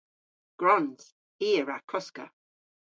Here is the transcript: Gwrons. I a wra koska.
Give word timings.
Gwrons. 0.63 1.05
I 1.47 1.49
a 1.61 1.63
wra 1.63 1.77
koska. 1.89 2.25